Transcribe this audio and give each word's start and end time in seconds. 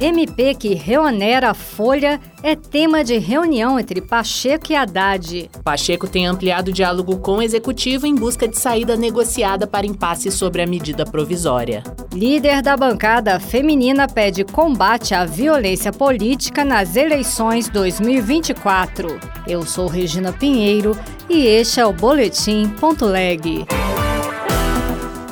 MP 0.00 0.54
que 0.54 0.74
reonera 0.74 1.50
a 1.50 1.54
Folha 1.54 2.20
é 2.42 2.54
tema 2.54 3.02
de 3.02 3.16
reunião 3.16 3.80
entre 3.80 4.00
Pacheco 4.00 4.70
e 4.70 4.76
Haddad. 4.76 5.50
Pacheco 5.64 6.06
tem 6.06 6.26
ampliado 6.26 6.70
o 6.70 6.72
diálogo 6.72 7.18
com 7.18 7.38
o 7.38 7.42
executivo 7.42 8.06
em 8.06 8.14
busca 8.14 8.46
de 8.46 8.58
saída 8.58 8.94
negociada 8.94 9.66
para 9.66 9.86
impasse 9.86 10.30
sobre 10.30 10.60
a 10.60 10.66
medida 10.66 11.06
provisória. 11.06 11.82
Líder 12.12 12.60
da 12.60 12.76
bancada 12.76 13.40
feminina 13.40 14.06
pede 14.06 14.44
combate 14.44 15.14
à 15.14 15.24
violência 15.24 15.92
política 15.92 16.62
nas 16.62 16.94
eleições 16.94 17.68
2024. 17.70 19.18
Eu 19.48 19.62
sou 19.62 19.86
Regina 19.86 20.32
Pinheiro 20.32 20.96
e 21.28 21.46
este 21.46 21.80
é 21.80 21.86
o 21.86 21.92
Boletim 21.92 22.68
Ponto 22.68 23.06
Leg. 23.06 23.64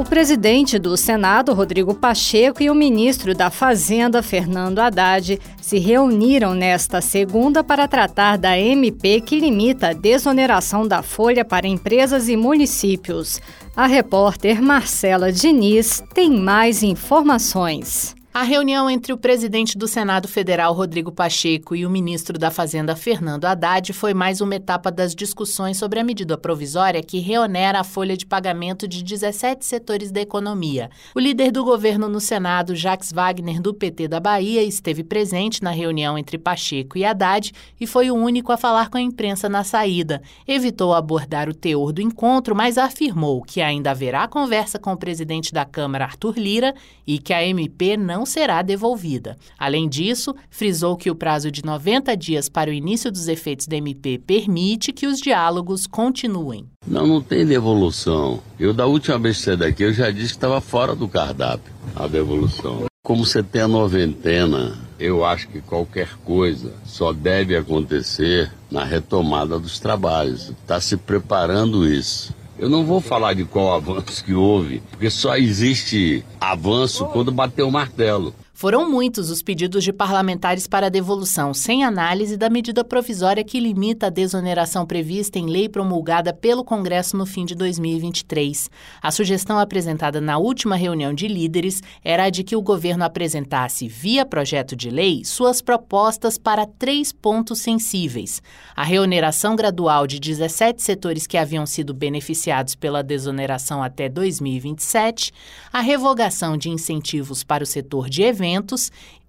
O 0.00 0.04
presidente 0.04 0.78
do 0.78 0.96
Senado, 0.96 1.52
Rodrigo 1.52 1.92
Pacheco, 1.92 2.62
e 2.62 2.70
o 2.70 2.74
ministro 2.74 3.34
da 3.34 3.50
Fazenda, 3.50 4.22
Fernando 4.22 4.78
Haddad, 4.78 5.38
se 5.60 5.78
reuniram 5.78 6.54
nesta 6.54 7.02
segunda 7.02 7.62
para 7.62 7.86
tratar 7.86 8.38
da 8.38 8.58
MP 8.58 9.20
que 9.20 9.38
limita 9.38 9.88
a 9.88 9.92
desoneração 9.92 10.88
da 10.88 11.02
folha 11.02 11.44
para 11.44 11.68
empresas 11.68 12.30
e 12.30 12.36
municípios. 12.36 13.42
A 13.76 13.86
repórter 13.86 14.62
Marcela 14.62 15.30
Diniz 15.30 16.02
tem 16.14 16.30
mais 16.30 16.82
informações. 16.82 18.18
A 18.32 18.44
reunião 18.44 18.88
entre 18.88 19.12
o 19.12 19.18
presidente 19.18 19.76
do 19.76 19.88
Senado 19.88 20.28
Federal, 20.28 20.72
Rodrigo 20.72 21.10
Pacheco, 21.10 21.74
e 21.74 21.84
o 21.84 21.90
ministro 21.90 22.38
da 22.38 22.48
Fazenda, 22.48 22.94
Fernando 22.94 23.44
Haddad, 23.44 23.92
foi 23.92 24.14
mais 24.14 24.40
uma 24.40 24.54
etapa 24.54 24.88
das 24.88 25.16
discussões 25.16 25.76
sobre 25.76 25.98
a 25.98 26.04
medida 26.04 26.38
provisória 26.38 27.02
que 27.02 27.18
reonera 27.18 27.80
a 27.80 27.84
folha 27.84 28.16
de 28.16 28.24
pagamento 28.24 28.86
de 28.86 29.02
17 29.02 29.66
setores 29.66 30.12
da 30.12 30.20
economia. 30.20 30.90
O 31.12 31.18
líder 31.18 31.50
do 31.50 31.64
governo 31.64 32.08
no 32.08 32.20
Senado, 32.20 32.76
Jacques 32.76 33.10
Wagner, 33.10 33.60
do 33.60 33.74
PT 33.74 34.06
da 34.06 34.20
Bahia, 34.20 34.62
esteve 34.62 35.02
presente 35.02 35.60
na 35.60 35.72
reunião 35.72 36.16
entre 36.16 36.38
Pacheco 36.38 36.96
e 36.96 37.04
Haddad 37.04 37.50
e 37.80 37.86
foi 37.86 38.12
o 38.12 38.14
único 38.14 38.52
a 38.52 38.56
falar 38.56 38.90
com 38.90 38.96
a 38.96 39.02
imprensa 39.02 39.48
na 39.48 39.64
saída. 39.64 40.22
Evitou 40.46 40.94
abordar 40.94 41.48
o 41.48 41.54
teor 41.54 41.92
do 41.92 42.00
encontro, 42.00 42.54
mas 42.54 42.78
afirmou 42.78 43.42
que 43.42 43.60
ainda 43.60 43.90
haverá 43.90 44.28
conversa 44.28 44.78
com 44.78 44.92
o 44.92 44.96
presidente 44.96 45.52
da 45.52 45.64
Câmara, 45.64 46.04
Arthur 46.04 46.38
Lira, 46.38 46.72
e 47.04 47.18
que 47.18 47.34
a 47.34 47.44
MP 47.44 47.96
não 47.96 48.19
não 48.20 48.26
será 48.26 48.60
devolvida. 48.60 49.38
Além 49.58 49.88
disso, 49.88 50.34
frisou 50.50 50.94
que 50.94 51.10
o 51.10 51.14
prazo 51.14 51.50
de 51.50 51.64
90 51.64 52.14
dias 52.14 52.50
para 52.50 52.68
o 52.68 52.72
início 52.72 53.10
dos 53.10 53.28
efeitos 53.28 53.66
da 53.66 53.76
MP 53.76 54.18
permite 54.18 54.92
que 54.92 55.06
os 55.06 55.18
diálogos 55.18 55.86
continuem. 55.86 56.66
Não, 56.86 57.06
não 57.06 57.22
tem 57.22 57.46
devolução. 57.46 58.40
Eu, 58.58 58.74
da 58.74 58.84
última 58.84 59.18
vez 59.18 59.38
que 59.38 59.44
saí 59.44 59.56
daqui, 59.56 59.84
eu 59.84 59.92
já 59.94 60.10
disse 60.10 60.34
que 60.34 60.36
estava 60.36 60.60
fora 60.60 60.94
do 60.94 61.08
cardápio 61.08 61.72
a 61.96 62.06
devolução. 62.06 62.84
Como 63.02 63.24
você 63.24 63.42
tem 63.42 63.62
a 63.62 63.68
noventena, 63.68 64.76
eu 64.98 65.24
acho 65.24 65.48
que 65.48 65.62
qualquer 65.62 66.10
coisa 66.22 66.74
só 66.84 67.14
deve 67.14 67.56
acontecer 67.56 68.52
na 68.70 68.84
retomada 68.84 69.58
dos 69.58 69.80
trabalhos. 69.80 70.50
Está 70.50 70.78
se 70.78 70.98
preparando 70.98 71.88
isso. 71.88 72.34
Eu 72.60 72.68
não 72.68 72.84
vou 72.84 73.00
falar 73.00 73.32
de 73.32 73.46
qual 73.46 73.74
avanço 73.74 74.22
que 74.22 74.34
houve, 74.34 74.82
porque 74.90 75.08
só 75.08 75.34
existe 75.34 76.22
avanço 76.38 77.06
quando 77.06 77.32
bater 77.32 77.62
o 77.62 77.70
martelo. 77.70 78.34
Foram 78.60 78.90
muitos 78.90 79.30
os 79.30 79.42
pedidos 79.42 79.82
de 79.82 79.90
parlamentares 79.90 80.66
para 80.66 80.88
a 80.88 80.90
devolução, 80.90 81.54
sem 81.54 81.82
análise 81.82 82.36
da 82.36 82.50
medida 82.50 82.84
provisória 82.84 83.42
que 83.42 83.58
limita 83.58 84.08
a 84.08 84.10
desoneração 84.10 84.84
prevista 84.84 85.38
em 85.38 85.46
lei 85.46 85.66
promulgada 85.66 86.30
pelo 86.34 86.62
Congresso 86.62 87.16
no 87.16 87.24
fim 87.24 87.46
de 87.46 87.54
2023. 87.54 88.68
A 89.00 89.10
sugestão 89.10 89.58
apresentada 89.58 90.20
na 90.20 90.36
última 90.36 90.76
reunião 90.76 91.14
de 91.14 91.26
líderes 91.26 91.82
era 92.04 92.24
a 92.24 92.28
de 92.28 92.44
que 92.44 92.54
o 92.54 92.60
governo 92.60 93.02
apresentasse, 93.02 93.88
via 93.88 94.26
projeto 94.26 94.76
de 94.76 94.90
lei, 94.90 95.24
suas 95.24 95.62
propostas 95.62 96.36
para 96.36 96.66
três 96.66 97.12
pontos 97.12 97.60
sensíveis: 97.60 98.42
a 98.76 98.84
reoneração 98.84 99.56
gradual 99.56 100.06
de 100.06 100.20
17 100.20 100.82
setores 100.82 101.26
que 101.26 101.38
haviam 101.38 101.64
sido 101.64 101.94
beneficiados 101.94 102.74
pela 102.74 103.02
desoneração 103.02 103.82
até 103.82 104.06
2027, 104.06 105.32
a 105.72 105.80
revogação 105.80 106.58
de 106.58 106.68
incentivos 106.68 107.42
para 107.42 107.64
o 107.64 107.66
setor 107.66 108.10
de 108.10 108.22
eventos 108.22 108.49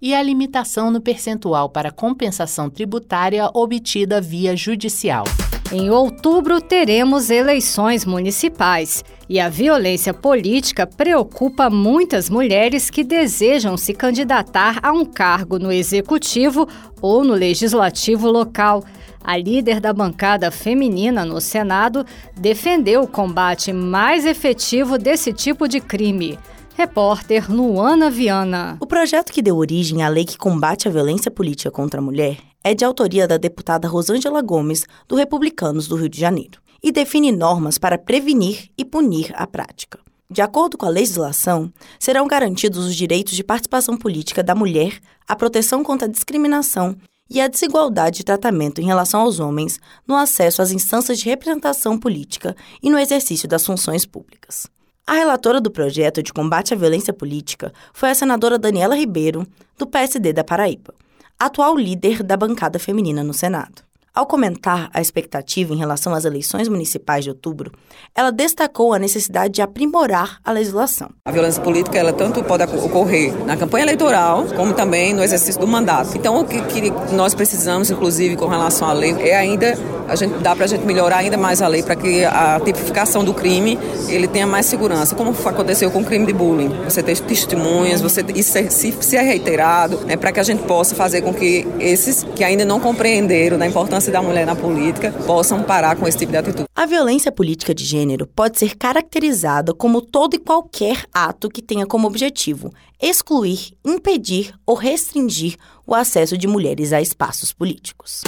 e 0.00 0.14
a 0.14 0.22
limitação 0.22 0.90
no 0.90 1.00
percentual 1.00 1.68
para 1.68 1.90
compensação 1.90 2.68
tributária 2.68 3.48
obtida 3.54 4.20
via 4.20 4.56
judicial. 4.56 5.24
Em 5.72 5.88
outubro, 5.88 6.60
teremos 6.60 7.30
eleições 7.30 8.04
municipais 8.04 9.02
e 9.26 9.40
a 9.40 9.48
violência 9.48 10.12
política 10.12 10.86
preocupa 10.86 11.70
muitas 11.70 12.28
mulheres 12.28 12.90
que 12.90 13.02
desejam 13.02 13.78
se 13.78 13.94
candidatar 13.94 14.80
a 14.82 14.92
um 14.92 15.02
cargo 15.02 15.58
no 15.58 15.72
executivo 15.72 16.68
ou 17.00 17.24
no 17.24 17.32
legislativo 17.32 18.30
local. 18.30 18.84
A 19.24 19.38
líder 19.38 19.80
da 19.80 19.94
bancada 19.94 20.50
feminina 20.50 21.24
no 21.24 21.40
Senado 21.40 22.04
defendeu 22.36 23.04
o 23.04 23.08
combate 23.08 23.72
mais 23.72 24.26
efetivo 24.26 24.98
desse 24.98 25.32
tipo 25.32 25.66
de 25.66 25.80
crime. 25.80 26.38
Repórter 26.74 27.52
Luana 27.52 28.10
Viana. 28.10 28.78
O 28.80 28.86
projeto 28.86 29.30
que 29.30 29.42
deu 29.42 29.56
origem 29.56 30.02
à 30.02 30.08
lei 30.08 30.24
que 30.24 30.38
combate 30.38 30.88
a 30.88 30.90
violência 30.90 31.30
política 31.30 31.70
contra 31.70 32.00
a 32.00 32.02
mulher 32.02 32.38
é 32.64 32.74
de 32.74 32.84
autoria 32.84 33.28
da 33.28 33.36
deputada 33.36 33.86
Rosângela 33.86 34.40
Gomes, 34.40 34.86
do 35.06 35.14
Republicanos 35.14 35.86
do 35.86 35.96
Rio 35.96 36.08
de 36.08 36.18
Janeiro, 36.18 36.60
e 36.82 36.90
define 36.90 37.30
normas 37.30 37.76
para 37.76 37.98
prevenir 37.98 38.70
e 38.76 38.84
punir 38.84 39.32
a 39.34 39.46
prática. 39.46 39.98
De 40.30 40.40
acordo 40.40 40.78
com 40.78 40.86
a 40.86 40.88
legislação, 40.88 41.70
serão 42.00 42.26
garantidos 42.26 42.86
os 42.86 42.96
direitos 42.96 43.34
de 43.34 43.44
participação 43.44 43.96
política 43.96 44.42
da 44.42 44.54
mulher, 44.54 44.98
a 45.28 45.36
proteção 45.36 45.84
contra 45.84 46.08
a 46.08 46.10
discriminação 46.10 46.96
e 47.28 47.38
a 47.38 47.48
desigualdade 47.48 48.18
de 48.18 48.24
tratamento 48.24 48.80
em 48.80 48.86
relação 48.86 49.20
aos 49.20 49.40
homens 49.40 49.78
no 50.06 50.16
acesso 50.16 50.62
às 50.62 50.70
instâncias 50.70 51.18
de 51.18 51.26
representação 51.26 51.98
política 51.98 52.56
e 52.82 52.88
no 52.88 52.98
exercício 52.98 53.46
das 53.46 53.64
funções 53.64 54.06
públicas. 54.06 54.66
A 55.04 55.14
relatora 55.14 55.60
do 55.60 55.70
projeto 55.70 56.22
de 56.22 56.32
combate 56.32 56.72
à 56.72 56.76
violência 56.76 57.12
política 57.12 57.72
foi 57.92 58.10
a 58.10 58.14
senadora 58.14 58.58
Daniela 58.58 58.96
Ribeiro, 58.96 59.44
do 59.76 59.84
PSD 59.86 60.32
da 60.32 60.44
Paraíba, 60.44 60.94
atual 61.38 61.76
líder 61.76 62.22
da 62.22 62.36
bancada 62.36 62.78
feminina 62.78 63.24
no 63.24 63.34
Senado. 63.34 63.82
Ao 64.14 64.26
comentar 64.26 64.90
a 64.92 65.00
expectativa 65.00 65.72
em 65.72 65.78
relação 65.78 66.12
às 66.12 66.26
eleições 66.26 66.68
municipais 66.68 67.24
de 67.24 67.30
outubro, 67.30 67.72
ela 68.14 68.30
destacou 68.30 68.92
a 68.92 68.98
necessidade 68.98 69.54
de 69.54 69.62
aprimorar 69.62 70.38
a 70.44 70.52
legislação. 70.52 71.08
A 71.24 71.32
violência 71.32 71.62
política 71.62 71.96
ela 71.96 72.12
tanto 72.12 72.44
pode 72.44 72.62
ocorrer 72.62 73.32
na 73.46 73.56
campanha 73.56 73.86
eleitoral 73.86 74.44
como 74.54 74.74
também 74.74 75.14
no 75.14 75.22
exercício 75.22 75.58
do 75.58 75.66
mandato. 75.66 76.14
Então 76.14 76.38
o 76.38 76.44
que, 76.44 76.60
que 76.60 76.90
nós 77.14 77.34
precisamos, 77.34 77.90
inclusive 77.90 78.36
com 78.36 78.46
relação 78.46 78.86
à 78.86 78.92
lei, 78.92 79.14
é 79.18 79.34
ainda 79.34 79.78
a 80.08 80.16
gente 80.16 80.34
dá 80.40 80.54
para 80.54 80.64
a 80.64 80.68
gente 80.68 80.84
melhorar 80.84 81.18
ainda 81.18 81.38
mais 81.38 81.62
a 81.62 81.68
lei 81.68 81.82
para 81.82 81.96
que 81.96 82.24
a 82.24 82.60
tipificação 82.60 83.24
do 83.24 83.32
crime 83.32 83.78
ele 84.08 84.28
tenha 84.28 84.46
mais 84.46 84.66
segurança, 84.66 85.14
como 85.14 85.34
aconteceu 85.46 85.90
com 85.90 86.00
o 86.00 86.04
crime 86.04 86.26
de 86.26 86.32
bullying. 86.32 86.68
Você 86.84 87.02
ter 87.02 87.18
testemunhas, 87.20 88.00
você 88.00 88.22
isso 88.34 88.58
é, 88.58 88.68
se, 88.68 88.94
se 89.00 89.16
é 89.16 89.22
reiterado, 89.22 89.98
né, 90.04 90.16
para 90.16 90.32
que 90.32 90.40
a 90.40 90.42
gente 90.42 90.64
possa 90.64 90.94
fazer 90.94 91.22
com 91.22 91.32
que 91.32 91.66
esses 91.78 92.26
que 92.34 92.44
ainda 92.44 92.64
não 92.64 92.80
compreenderam 92.80 93.56
da 93.56 93.66
importância 93.66 94.01
importância 94.02 94.12
da 94.12 94.22
mulher 94.22 94.46
na 94.46 94.56
política 94.56 95.12
possam 95.26 95.62
parar 95.62 95.96
com 95.96 96.08
esse 96.08 96.18
tipo 96.18 96.32
de 96.32 96.38
atitude. 96.38 96.68
A 96.74 96.86
violência 96.86 97.30
política 97.30 97.74
de 97.74 97.84
gênero 97.84 98.26
pode 98.26 98.58
ser 98.58 98.76
caracterizada 98.76 99.72
como 99.72 100.00
todo 100.00 100.34
e 100.34 100.38
qualquer 100.38 101.04
ato 101.12 101.48
que 101.48 101.62
tenha 101.62 101.86
como 101.86 102.08
objetivo 102.08 102.72
excluir, 103.00 103.74
impedir 103.84 104.54
ou 104.66 104.74
restringir 104.74 105.56
o 105.86 105.94
acesso 105.94 106.36
de 106.36 106.46
mulheres 106.48 106.92
a 106.92 107.00
espaços 107.00 107.52
políticos. 107.52 108.22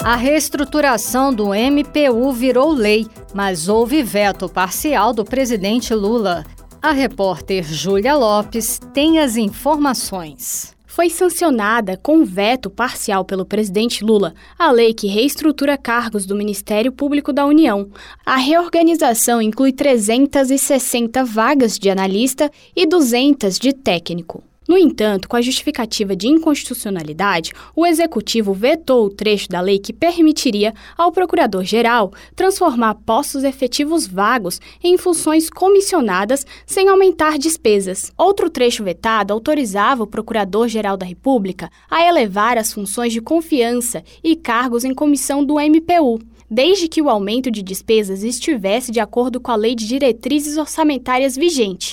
A 0.00 0.16
reestruturação 0.16 1.32
do 1.32 1.54
MPU 1.54 2.32
virou 2.32 2.72
lei, 2.72 3.06
mas 3.32 3.68
houve 3.68 4.02
veto 4.02 4.48
parcial 4.48 5.12
do 5.14 5.24
presidente 5.24 5.94
Lula. 5.94 6.44
A 6.82 6.90
repórter 6.90 7.64
Júlia 7.64 8.14
Lopes 8.14 8.78
tem 8.92 9.18
as 9.18 9.36
informações 9.36 10.74
foi 10.94 11.10
sancionada 11.10 11.98
com 12.00 12.24
veto 12.24 12.70
parcial 12.70 13.24
pelo 13.24 13.44
presidente 13.44 14.04
Lula 14.04 14.32
a 14.56 14.70
lei 14.70 14.94
que 14.94 15.08
reestrutura 15.08 15.76
cargos 15.76 16.24
do 16.24 16.36
Ministério 16.36 16.92
Público 16.92 17.32
da 17.32 17.44
União. 17.44 17.90
A 18.24 18.36
reorganização 18.36 19.42
inclui 19.42 19.72
360 19.72 21.24
vagas 21.24 21.80
de 21.80 21.90
analista 21.90 22.48
e 22.76 22.86
200 22.86 23.58
de 23.58 23.72
técnico. 23.72 24.44
No 24.66 24.78
entanto, 24.78 25.28
com 25.28 25.36
a 25.36 25.42
justificativa 25.42 26.16
de 26.16 26.26
inconstitucionalidade, 26.26 27.52
o 27.76 27.84
executivo 27.84 28.54
vetou 28.54 29.06
o 29.06 29.10
trecho 29.10 29.48
da 29.48 29.60
lei 29.60 29.78
que 29.78 29.92
permitiria 29.92 30.72
ao 30.96 31.12
procurador-geral 31.12 32.12
transformar 32.34 32.94
postos 32.94 33.44
efetivos 33.44 34.06
vagos 34.06 34.60
em 34.82 34.96
funções 34.96 35.50
comissionadas 35.50 36.46
sem 36.66 36.88
aumentar 36.88 37.38
despesas. 37.38 38.10
Outro 38.16 38.48
trecho 38.48 38.82
vetado 38.82 39.34
autorizava 39.34 40.02
o 40.02 40.06
procurador-geral 40.06 40.96
da 40.96 41.04
República 41.04 41.70
a 41.90 42.02
elevar 42.06 42.56
as 42.56 42.72
funções 42.72 43.12
de 43.12 43.20
confiança 43.20 44.02
e 44.22 44.34
cargos 44.34 44.84
em 44.84 44.94
comissão 44.94 45.44
do 45.44 45.56
MPU 45.60 46.20
desde 46.50 46.88
que 46.88 47.02
o 47.02 47.08
aumento 47.08 47.50
de 47.50 47.62
despesas 47.62 48.22
estivesse 48.22 48.92
de 48.92 49.00
acordo 49.00 49.40
com 49.40 49.50
a 49.50 49.56
Lei 49.56 49.74
de 49.74 49.88
Diretrizes 49.88 50.56
Orçamentárias 50.56 51.34
vigente. 51.34 51.92